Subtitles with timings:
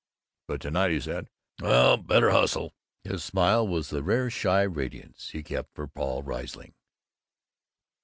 [0.47, 1.29] but to night he said,
[1.61, 6.23] "Well, better hustle," and his smile was the rare shy radiance he kept for Paul
[6.23, 6.73] Riesling.